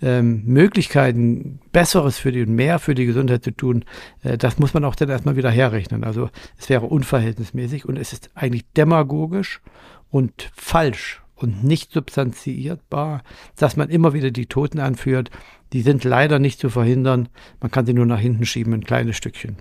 ähm, 0.01 0.43
Möglichkeiten, 0.45 1.59
Besseres 1.71 2.17
für 2.17 2.31
die 2.31 2.43
und 2.43 2.55
mehr 2.55 2.79
für 2.79 2.95
die 2.95 3.05
Gesundheit 3.05 3.43
zu 3.43 3.51
tun, 3.51 3.85
äh, 4.23 4.37
das 4.37 4.57
muss 4.57 4.73
man 4.73 4.85
auch 4.85 4.95
dann 4.95 5.09
erstmal 5.09 5.35
wieder 5.35 5.51
herrechnen. 5.51 6.03
Also 6.03 6.29
es 6.57 6.69
wäre 6.69 6.85
unverhältnismäßig 6.85 7.85
und 7.85 7.97
es 7.97 8.13
ist 8.13 8.31
eigentlich 8.35 8.65
demagogisch 8.73 9.61
und 10.09 10.49
falsch 10.55 11.22
und 11.43 11.63
nicht 11.63 11.91
substanziierbar, 11.91 13.23
dass 13.57 13.77
man 13.77 13.89
immer 13.89 14.13
wieder 14.13 14.31
die 14.31 14.47
Toten 14.47 14.79
anführt. 14.79 15.29
Die 15.73 15.81
sind 15.81 16.03
leider 16.03 16.39
nicht 16.39 16.59
zu 16.59 16.69
verhindern. 16.69 17.29
Man 17.61 17.69
kann 17.69 17.85
sie 17.85 17.93
nur 17.93 18.05
nach 18.05 18.19
hinten 18.19 18.45
schieben, 18.45 18.73
ein 18.73 18.83
kleines 18.83 19.17
Stückchen. 19.17 19.57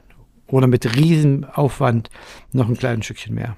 Oder 0.46 0.66
mit 0.66 0.96
Riesenaufwand 0.96 2.10
noch 2.52 2.68
ein 2.68 2.76
kleines 2.76 3.06
Stückchen 3.06 3.34
mehr. 3.34 3.56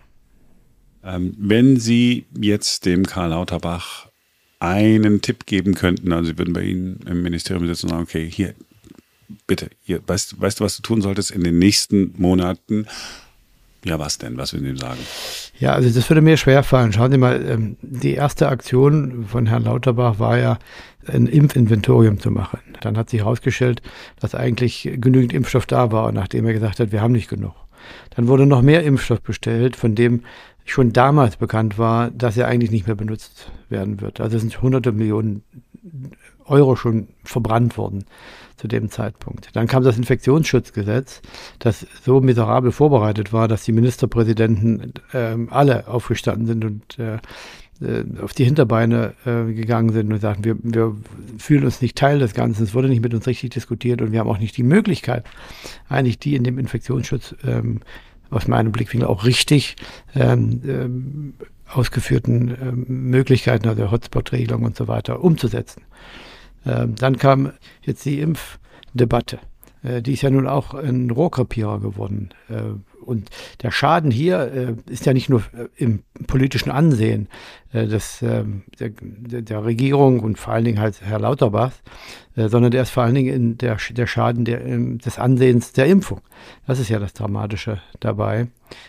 Ähm, 1.04 1.34
wenn 1.38 1.76
Sie 1.76 2.26
jetzt 2.40 2.86
dem 2.86 3.04
Karl 3.04 3.30
Lauterbach 3.30 4.08
einen 4.58 5.20
Tipp 5.20 5.44
geben 5.44 5.74
könnten, 5.74 6.12
also 6.12 6.30
Sie 6.30 6.38
würden 6.38 6.54
bei 6.54 6.62
Ihnen 6.62 7.00
im 7.06 7.22
Ministerium 7.22 7.66
sitzen 7.66 7.86
und 7.86 7.90
sagen, 7.90 8.02
okay, 8.04 8.30
hier, 8.30 8.54
bitte, 9.46 9.68
hier, 9.82 10.00
weißt, 10.06 10.40
weißt 10.40 10.60
du, 10.60 10.64
was 10.64 10.76
du 10.76 10.82
tun 10.82 11.02
solltest 11.02 11.30
in 11.30 11.44
den 11.44 11.58
nächsten 11.58 12.14
Monaten? 12.16 12.86
Ja, 13.84 13.98
was 13.98 14.18
denn? 14.18 14.36
Was 14.38 14.52
würden 14.52 14.64
Sie 14.64 14.70
ihm 14.70 14.76
sagen? 14.78 14.98
Ja, 15.58 15.72
also 15.74 15.90
das 15.90 16.08
würde 16.08 16.22
mir 16.22 16.36
schwer 16.36 16.62
fallen. 16.62 16.92
Schauen 16.92 17.12
Sie 17.12 17.18
mal, 17.18 17.44
ähm, 17.46 17.76
die 17.82 18.14
erste 18.14 18.48
Aktion 18.48 19.26
von 19.26 19.46
Herrn 19.46 19.64
Lauterbach 19.64 20.18
war 20.18 20.38
ja, 20.38 20.58
ein 21.06 21.26
Impfinventorium 21.26 22.18
zu 22.18 22.30
machen. 22.30 22.60
Dann 22.80 22.96
hat 22.96 23.10
sich 23.10 23.20
herausgestellt, 23.20 23.82
dass 24.20 24.34
eigentlich 24.34 24.90
genügend 24.94 25.34
Impfstoff 25.34 25.66
da 25.66 25.92
war, 25.92 26.12
nachdem 26.12 26.46
er 26.46 26.54
gesagt 26.54 26.80
hat, 26.80 26.92
wir 26.92 27.02
haben 27.02 27.12
nicht 27.12 27.28
genug. 27.28 27.54
Dann 28.16 28.26
wurde 28.26 28.46
noch 28.46 28.62
mehr 28.62 28.84
Impfstoff 28.84 29.20
bestellt, 29.20 29.76
von 29.76 29.94
dem 29.94 30.22
schon 30.64 30.94
damals 30.94 31.36
bekannt 31.36 31.76
war, 31.76 32.10
dass 32.10 32.38
er 32.38 32.48
eigentlich 32.48 32.70
nicht 32.70 32.86
mehr 32.86 32.96
benutzt 32.96 33.50
werden 33.68 34.00
wird. 34.00 34.20
Also 34.20 34.38
sind 34.38 34.62
hunderte 34.62 34.92
Millionen 34.92 35.42
Euro 36.46 36.74
schon 36.76 37.08
verbrannt 37.22 37.76
worden 37.76 38.06
zu 38.64 38.68
dem 38.68 38.88
Zeitpunkt. 38.88 39.50
Dann 39.52 39.66
kam 39.66 39.82
das 39.84 39.98
Infektionsschutzgesetz, 39.98 41.20
das 41.58 41.86
so 42.02 42.22
miserabel 42.22 42.72
vorbereitet 42.72 43.30
war, 43.30 43.46
dass 43.46 43.62
die 43.64 43.72
Ministerpräsidenten 43.72 44.94
äh, 45.12 45.36
alle 45.50 45.86
aufgestanden 45.86 46.46
sind 46.46 46.64
und 46.64 46.98
äh, 46.98 47.18
äh, 47.82 48.04
auf 48.22 48.32
die 48.32 48.44
Hinterbeine 48.44 49.12
äh, 49.26 49.52
gegangen 49.52 49.92
sind 49.92 50.10
und 50.10 50.18
sagten, 50.18 50.44
wir, 50.44 50.56
wir 50.62 50.96
fühlen 51.36 51.64
uns 51.64 51.82
nicht 51.82 51.98
Teil 51.98 52.20
des 52.20 52.32
Ganzen, 52.32 52.62
es 52.62 52.72
wurde 52.72 52.88
nicht 52.88 53.02
mit 53.02 53.12
uns 53.12 53.26
richtig 53.26 53.50
diskutiert 53.50 54.00
und 54.00 54.12
wir 54.12 54.20
haben 54.20 54.30
auch 54.30 54.38
nicht 54.38 54.56
die 54.56 54.62
Möglichkeit, 54.62 55.26
eigentlich 55.90 56.18
die 56.18 56.34
in 56.34 56.42
dem 56.42 56.58
Infektionsschutz 56.58 57.34
ähm, 57.44 57.80
aus 58.30 58.48
meinem 58.48 58.72
Blickwinkel 58.72 59.06
auch 59.06 59.26
richtig 59.26 59.76
ähm, 60.14 60.62
ähm, 60.66 61.34
ausgeführten 61.68 62.56
ähm, 62.62 63.10
Möglichkeiten, 63.10 63.68
also 63.68 63.90
Hotspot-Regelung 63.90 64.62
und 64.62 64.74
so 64.74 64.88
weiter, 64.88 65.22
umzusetzen. 65.22 65.82
Ähm, 66.66 66.94
dann 66.94 67.16
kam 67.18 67.52
jetzt 67.82 68.04
die 68.04 68.20
Impfdebatte. 68.20 69.38
Äh, 69.82 70.02
die 70.02 70.14
ist 70.14 70.22
ja 70.22 70.30
nun 70.30 70.48
auch 70.48 70.74
ein 70.74 71.10
Rohrkrepierer 71.10 71.80
geworden. 71.80 72.30
Äh, 73.04 73.14
und 73.14 73.30
der 73.62 73.70
Schaden 73.70 74.10
hier 74.10 74.52
äh, 74.52 74.92
ist 74.92 75.06
ja 75.06 75.12
nicht 75.12 75.28
nur 75.28 75.40
äh, 75.52 75.68
im 75.76 76.02
politischen 76.26 76.70
Ansehen 76.70 77.28
äh, 77.72 77.86
des, 77.86 78.22
ähm, 78.22 78.62
der, 78.78 78.90
der, 78.90 79.64
Regierung 79.64 80.20
und 80.20 80.38
vor 80.38 80.54
allen 80.54 80.64
Dingen 80.64 80.80
halt 80.80 81.00
Herr 81.02 81.18
Lauterbach, 81.18 81.72
äh, 82.36 82.48
sondern 82.48 82.70
der 82.70 82.82
ist 82.82 82.90
vor 82.90 83.02
allen 83.02 83.14
Dingen 83.14 83.34
in 83.34 83.58
der, 83.58 83.76
der 83.90 84.06
Schaden 84.06 84.44
der, 84.44 84.60
des 84.60 85.18
Ansehens 85.18 85.72
der 85.72 85.86
Impfung. 85.86 86.20
Das 86.66 86.78
ist 86.78 86.88
ja 86.88 86.98
das 86.98 87.12
Dramatische 87.12 87.80
dabei. 88.00 88.48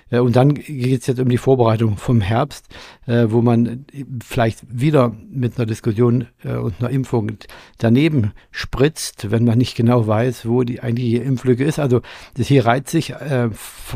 Äh, 0.09 0.19
und 0.19 0.35
dann 0.35 0.53
geht 0.53 1.01
es 1.01 1.07
jetzt 1.07 1.19
um 1.19 1.29
die 1.29 1.37
Vorbereitung 1.37 1.97
vom 1.97 2.21
Herbst, 2.21 2.67
äh, 3.07 3.25
wo 3.29 3.41
man 3.41 3.85
vielleicht 4.23 4.59
wieder 4.69 5.15
mit 5.29 5.57
einer 5.57 5.65
Diskussion 5.65 6.27
äh, 6.43 6.55
und 6.55 6.75
einer 6.79 6.89
Impfung 6.89 7.31
daneben 7.77 8.31
spritzt, 8.51 9.31
wenn 9.31 9.45
man 9.45 9.57
nicht 9.57 9.75
genau 9.75 10.07
weiß, 10.07 10.47
wo 10.47 10.63
die 10.63 10.81
eigentliche 10.81 11.23
Impflücke 11.23 11.63
ist. 11.63 11.79
Also 11.79 12.01
das 12.35 12.47
hier 12.47 12.65
reiht 12.65 12.89
sich 12.89 13.11
äh, 13.11 13.49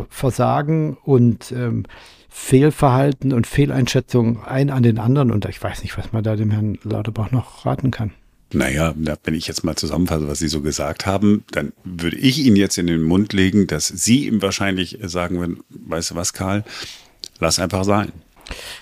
Versagen 0.09 0.97
und 1.03 1.51
ähm, 1.51 1.85
Fehlverhalten 2.29 3.33
und 3.33 3.47
Fehleinschätzung 3.47 4.43
ein 4.43 4.69
an 4.69 4.83
den 4.83 4.99
anderen. 4.99 5.31
Und 5.31 5.45
ich 5.45 5.61
weiß 5.61 5.81
nicht, 5.83 5.97
was 5.97 6.11
man 6.11 6.23
da 6.23 6.35
dem 6.35 6.51
Herrn 6.51 6.77
Lauterbach 6.83 7.31
noch 7.31 7.65
raten 7.65 7.91
kann. 7.91 8.11
Naja, 8.51 8.95
wenn 8.95 9.35
ich 9.35 9.47
jetzt 9.47 9.63
mal 9.63 9.75
zusammenfasse, 9.75 10.27
was 10.27 10.39
Sie 10.39 10.47
so 10.47 10.61
gesagt 10.61 11.05
haben, 11.05 11.43
dann 11.51 11.71
würde 11.83 12.17
ich 12.17 12.39
Ihnen 12.39 12.55
jetzt 12.55 12.77
in 12.77 12.87
den 12.87 13.03
Mund 13.03 13.31
legen, 13.33 13.67
dass 13.67 13.87
Sie 13.87 14.27
ihm 14.27 14.41
wahrscheinlich 14.41 14.97
sagen 15.03 15.39
würden, 15.39 15.59
weißt 15.69 16.11
du 16.11 16.15
was, 16.15 16.33
Karl, 16.33 16.63
lass 17.39 17.59
einfach 17.59 17.83
sein. 17.83 18.11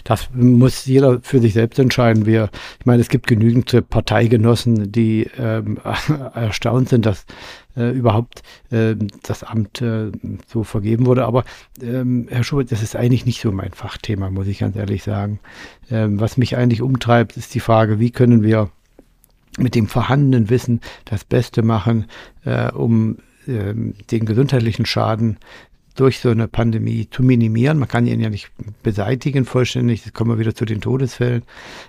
Das 0.04 0.30
muss 0.34 0.86
jeder 0.86 1.20
für 1.22 1.40
sich 1.40 1.54
selbst 1.54 1.80
entscheiden. 1.80 2.26
Wir, 2.26 2.50
ich 2.80 2.86
meine, 2.86 3.02
es 3.02 3.10
gibt 3.10 3.28
genügend 3.28 3.90
Parteigenossen, 3.90 4.92
die 4.92 5.30
ähm, 5.38 5.80
erstaunt 6.34 6.90
sind, 6.90 7.06
dass 7.06 7.26
äh, 7.76 7.92
überhaupt 7.92 8.42
äh, 8.72 8.96
das 9.24 9.44
Amt 9.44 9.82
äh, 9.82 10.12
so 10.48 10.64
vergeben 10.64 11.06
wurde. 11.06 11.26
Aber 11.26 11.44
ähm, 11.82 12.28
Herr 12.30 12.44
Schubert, 12.44 12.72
das 12.72 12.82
ist 12.82 12.96
eigentlich 12.96 13.26
nicht 13.26 13.42
so 13.42 13.52
mein 13.52 13.72
Fachthema, 13.72 14.30
muss 14.30 14.48
ich 14.48 14.60
ganz 14.60 14.76
ehrlich 14.76 15.04
sagen. 15.04 15.40
Ähm, 15.90 16.20
was 16.20 16.38
mich 16.38 16.58
eigentlich 16.58 16.82
umtreibt, 16.82 17.38
ist 17.38 17.54
die 17.54 17.60
Frage, 17.60 18.00
wie 18.00 18.12
können 18.12 18.44
wir 18.44 18.70
mit 19.58 19.76
dem 19.76 19.88
vorhandenen 19.88 20.50
Wissen 20.50 20.82
das 21.06 21.24
Beste 21.24 21.64
machen, 21.64 22.06
äh, 22.46 22.72
um 22.72 23.18
äh, 23.48 23.74
den 24.12 24.26
gesundheitlichen 24.26 24.86
Schaden 24.86 25.38
durch 25.98 26.20
so 26.20 26.30
eine 26.30 26.48
Pandemie 26.48 27.10
zu 27.10 27.24
minimieren. 27.24 27.80
Man 27.80 27.88
kann 27.88 28.08
ihn 28.08 28.22
ja 28.22 28.30
nicht 28.30 28.50
beseitigen 28.84 29.46
vollständig. 29.46 30.06
Jetzt 30.06 30.14
kommen 30.14 30.32
wir 30.32 30.40
wieder 30.40 30.56
zu 30.56 30.64
den 30.64 30.80
Todesfällen. 30.80 31.44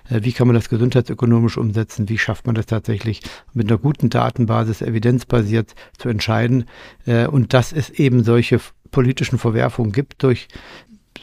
Äh, 0.09 0.21
wie 0.23 0.33
kann 0.33 0.47
man 0.47 0.55
das 0.55 0.67
gesundheitsökonomisch 0.67 1.57
umsetzen? 1.57 2.09
Wie 2.09 2.17
schafft 2.17 2.45
man 2.45 2.55
das 2.55 2.65
tatsächlich 2.65 3.21
mit 3.53 3.69
einer 3.69 3.77
guten 3.77 4.09
Datenbasis, 4.09 4.81
evidenzbasiert 4.81 5.75
zu 5.97 6.09
entscheiden? 6.09 6.65
Äh, 7.05 7.27
und 7.27 7.53
dass 7.53 7.71
es 7.71 7.89
eben 7.91 8.23
solche 8.23 8.59
politischen 8.91 9.37
Verwerfungen 9.37 9.91
gibt 9.91 10.23
durch 10.23 10.47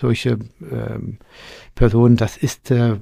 solche 0.00 0.38
ähm, 0.70 1.18
Personen, 1.74 2.16
das 2.16 2.36
ist 2.36 2.70
äh, 2.70 2.96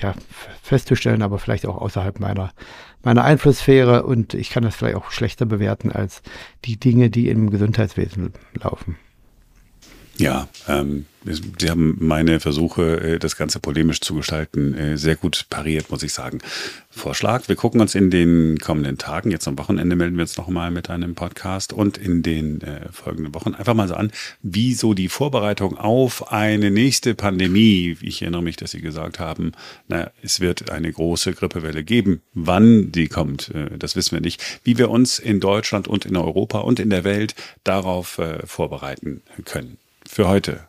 ja, 0.00 0.14
festzustellen, 0.62 1.22
aber 1.22 1.38
vielleicht 1.38 1.66
auch 1.66 1.76
außerhalb 1.76 2.20
meiner, 2.20 2.52
meiner 3.02 3.24
Einflusssphäre 3.24 4.04
und 4.04 4.34
ich 4.34 4.50
kann 4.50 4.62
das 4.62 4.76
vielleicht 4.76 4.96
auch 4.96 5.10
schlechter 5.10 5.46
bewerten 5.46 5.92
als 5.92 6.22
die 6.64 6.78
Dinge, 6.78 7.10
die 7.10 7.28
im 7.28 7.50
Gesundheitswesen 7.50 8.32
laufen. 8.54 8.96
Ja, 10.20 10.48
ähm, 10.68 11.06
Sie 11.24 11.70
haben 11.70 11.96
meine 11.98 12.40
Versuche, 12.40 13.00
äh, 13.00 13.18
das 13.18 13.36
Ganze 13.36 13.58
polemisch 13.58 14.00
zu 14.00 14.14
gestalten, 14.14 14.74
äh, 14.74 14.98
sehr 14.98 15.16
gut 15.16 15.46
pariert, 15.48 15.90
muss 15.90 16.02
ich 16.02 16.12
sagen. 16.12 16.40
Vorschlag, 16.90 17.48
wir 17.48 17.56
gucken 17.56 17.80
uns 17.80 17.94
in 17.94 18.10
den 18.10 18.58
kommenden 18.58 18.98
Tagen, 18.98 19.30
jetzt 19.30 19.48
am 19.48 19.58
Wochenende 19.58 19.96
melden 19.96 20.16
wir 20.16 20.22
uns 20.22 20.36
nochmal 20.36 20.70
mit 20.70 20.90
einem 20.90 21.14
Podcast 21.14 21.72
und 21.72 21.96
in 21.96 22.22
den 22.22 22.60
äh, 22.60 22.92
folgenden 22.92 23.34
Wochen 23.34 23.54
einfach 23.54 23.72
mal 23.72 23.88
so 23.88 23.94
an, 23.94 24.12
wie 24.42 24.74
so 24.74 24.92
die 24.92 25.08
Vorbereitung 25.08 25.78
auf 25.78 26.32
eine 26.32 26.70
nächste 26.70 27.14
Pandemie, 27.14 27.96
ich 28.02 28.20
erinnere 28.20 28.42
mich, 28.42 28.56
dass 28.56 28.72
Sie 28.72 28.82
gesagt 28.82 29.18
haben, 29.18 29.52
na, 29.88 30.10
es 30.22 30.40
wird 30.40 30.70
eine 30.70 30.92
große 30.92 31.32
Grippewelle 31.32 31.82
geben. 31.82 32.20
Wann 32.34 32.92
die 32.92 33.08
kommt, 33.08 33.54
äh, 33.54 33.78
das 33.78 33.96
wissen 33.96 34.12
wir 34.12 34.20
nicht. 34.20 34.42
Wie 34.64 34.76
wir 34.76 34.90
uns 34.90 35.18
in 35.18 35.40
Deutschland 35.40 35.88
und 35.88 36.04
in 36.04 36.16
Europa 36.16 36.58
und 36.58 36.78
in 36.78 36.90
der 36.90 37.04
Welt 37.04 37.34
darauf 37.64 38.18
äh, 38.18 38.46
vorbereiten 38.46 39.22
können 39.46 39.78
für 40.10 40.26
heute, 40.28 40.60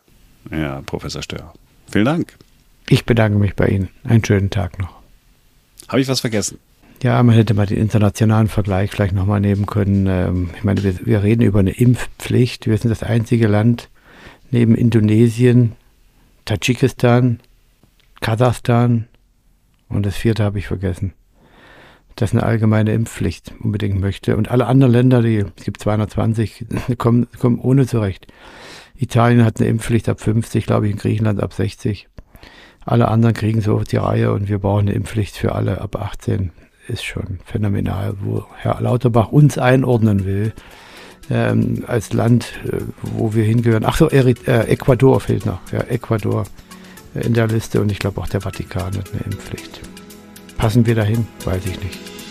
ja, 0.50 0.82
Professor 0.86 1.22
Stör. 1.22 1.52
Vielen 1.90 2.04
Dank. 2.04 2.38
Ich 2.88 3.04
bedanke 3.04 3.38
mich 3.38 3.56
bei 3.56 3.68
Ihnen. 3.68 3.88
Einen 4.04 4.24
schönen 4.24 4.50
Tag 4.50 4.78
noch. 4.78 5.00
Habe 5.88 6.00
ich 6.00 6.08
was 6.08 6.20
vergessen? 6.20 6.58
Ja, 7.02 7.20
man 7.22 7.34
hätte 7.34 7.54
mal 7.54 7.66
den 7.66 7.78
internationalen 7.78 8.46
Vergleich 8.46 8.90
vielleicht 8.92 9.14
nochmal 9.14 9.40
nehmen 9.40 9.66
können. 9.66 10.06
Ähm, 10.06 10.50
ich 10.56 10.62
meine, 10.62 10.84
wir, 10.84 11.04
wir 11.04 11.22
reden 11.24 11.42
über 11.42 11.58
eine 11.58 11.72
Impfpflicht. 11.72 12.68
Wir 12.68 12.78
sind 12.78 12.90
das 12.90 13.02
einzige 13.02 13.48
Land 13.48 13.88
neben 14.52 14.76
Indonesien, 14.76 15.72
Tadschikistan, 16.44 17.40
Kasachstan 18.20 19.08
und 19.88 20.06
das 20.06 20.16
vierte 20.16 20.44
habe 20.44 20.60
ich 20.60 20.68
vergessen, 20.68 21.14
das 22.14 22.32
eine 22.32 22.44
allgemeine 22.44 22.92
Impfpflicht 22.92 23.52
unbedingt 23.58 23.98
möchte. 23.98 24.36
Und 24.36 24.50
alle 24.50 24.66
anderen 24.66 24.92
Länder, 24.92 25.22
die, 25.22 25.44
es 25.56 25.64
gibt 25.64 25.80
220, 25.80 26.66
kommen, 26.98 27.26
kommen 27.38 27.58
ohne 27.58 27.86
zurecht. 27.86 28.28
Italien 28.96 29.44
hat 29.44 29.60
eine 29.60 29.68
Impfpflicht 29.68 30.08
ab 30.08 30.20
50, 30.20 30.66
glaube 30.66 30.86
ich, 30.86 30.92
in 30.92 30.98
Griechenland 30.98 31.42
ab 31.42 31.52
60. 31.52 32.08
Alle 32.84 33.08
anderen 33.08 33.34
kriegen 33.34 33.60
so 33.60 33.80
die 33.80 33.96
Reihe 33.96 34.32
und 34.32 34.48
wir 34.48 34.58
brauchen 34.58 34.88
eine 34.88 34.92
Impfpflicht 34.92 35.36
für 35.36 35.54
alle 35.54 35.80
ab 35.80 35.96
18. 35.96 36.50
Ist 36.88 37.04
schon 37.04 37.38
phänomenal, 37.44 38.14
wo 38.20 38.44
Herr 38.56 38.80
Lauterbach 38.80 39.28
uns 39.28 39.56
einordnen 39.56 40.24
will 40.24 40.52
ähm, 41.30 41.84
als 41.86 42.12
Land, 42.12 42.60
äh, 42.66 42.78
wo 43.02 43.34
wir 43.34 43.44
hingehören. 43.44 43.84
Ach 43.84 43.96
so, 43.96 44.10
äh, 44.10 44.34
Ecuador 44.44 45.20
fehlt 45.20 45.46
noch. 45.46 45.60
Ja, 45.72 45.80
Ecuador 45.82 46.44
in 47.14 47.34
der 47.34 47.46
Liste 47.46 47.80
und 47.80 47.92
ich 47.92 47.98
glaube 47.98 48.20
auch 48.20 48.28
der 48.28 48.40
Vatikan 48.40 48.96
hat 48.96 49.12
eine 49.12 49.22
Impfpflicht. 49.24 49.80
Passen 50.56 50.86
wir 50.86 50.94
dahin? 50.94 51.26
Weiß 51.44 51.64
ich 51.66 51.82
nicht. 51.82 52.21